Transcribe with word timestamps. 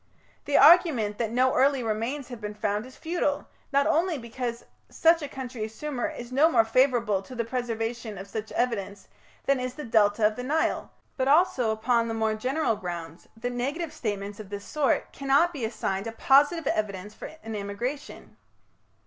The 0.45 0.57
argument 0.57 1.19
that 1.19 1.29
no 1.29 1.53
early 1.53 1.83
remains 1.83 2.29
have 2.29 2.41
been 2.41 2.55
found 2.55 2.87
is 2.87 2.95
futile, 2.97 3.47
not 3.71 3.85
only 3.85 4.17
because 4.17 4.65
such 4.89 5.21
a 5.21 5.27
country 5.29 5.63
as 5.65 5.75
Sumer 5.75 6.09
is 6.09 6.31
no 6.31 6.49
more 6.49 6.65
favourable 6.65 7.21
to 7.21 7.35
the 7.35 7.45
preservation 7.45 8.17
of 8.17 8.27
such 8.27 8.51
evidence 8.53 9.07
than 9.45 9.59
is 9.59 9.75
the 9.75 9.83
Delta 9.85 10.25
of 10.25 10.37
the 10.37 10.43
Nile, 10.43 10.89
but 11.17 11.27
also 11.27 11.69
upon 11.69 12.07
the 12.07 12.15
more 12.15 12.33
general 12.33 12.75
grounds 12.75 13.27
that 13.37 13.51
negative 13.51 13.93
statements 13.93 14.39
of 14.39 14.49
this 14.49 14.65
sort 14.65 15.11
cannot 15.13 15.53
be 15.53 15.63
assigned 15.65 16.07
a 16.07 16.11
positive 16.11 16.65
evidence 16.65 17.13
for 17.13 17.29
an 17.43 17.53
immigration." 17.53 18.37